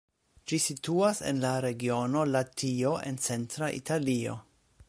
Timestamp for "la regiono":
1.43-2.25